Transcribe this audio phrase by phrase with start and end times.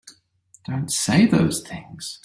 [0.65, 2.19] Don't say those things!